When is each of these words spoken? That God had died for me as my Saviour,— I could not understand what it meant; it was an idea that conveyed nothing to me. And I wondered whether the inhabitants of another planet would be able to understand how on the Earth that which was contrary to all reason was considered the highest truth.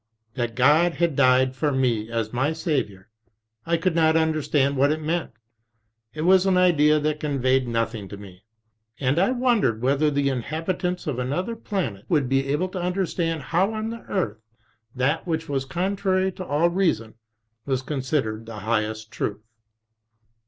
That 0.33 0.55
God 0.55 0.95
had 0.95 1.15
died 1.15 1.55
for 1.55 1.71
me 1.71 2.09
as 2.09 2.33
my 2.33 2.53
Saviour,— 2.53 3.07
I 3.67 3.77
could 3.77 3.93
not 3.93 4.17
understand 4.17 4.75
what 4.75 4.91
it 4.91 4.99
meant; 4.99 5.29
it 6.15 6.21
was 6.21 6.47
an 6.47 6.57
idea 6.57 6.99
that 6.99 7.19
conveyed 7.19 7.67
nothing 7.67 8.07
to 8.07 8.17
me. 8.17 8.41
And 8.99 9.19
I 9.19 9.29
wondered 9.29 9.83
whether 9.83 10.09
the 10.09 10.27
inhabitants 10.29 11.05
of 11.05 11.19
another 11.19 11.55
planet 11.55 12.05
would 12.09 12.27
be 12.27 12.47
able 12.47 12.69
to 12.69 12.81
understand 12.81 13.43
how 13.43 13.75
on 13.75 13.91
the 13.91 14.01
Earth 14.09 14.41
that 14.95 15.27
which 15.27 15.47
was 15.47 15.65
contrary 15.65 16.31
to 16.31 16.43
all 16.45 16.69
reason 16.71 17.13
was 17.67 17.83
considered 17.83 18.47
the 18.47 18.57
highest 18.61 19.11
truth. 19.11 19.43